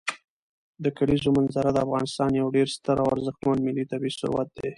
[0.83, 4.69] د کلیزو منظره د افغانستان یو ډېر ستر او ارزښتمن ملي طبعي ثروت دی.